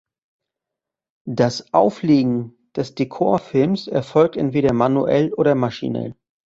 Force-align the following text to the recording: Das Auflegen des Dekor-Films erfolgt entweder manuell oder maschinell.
Das 1.29 1.75
Auflegen 1.75 2.57
des 2.75 2.95
Dekor-Films 2.95 3.85
erfolgt 3.87 4.35
entweder 4.35 4.73
manuell 4.73 5.31
oder 5.35 5.53
maschinell. 5.53 6.15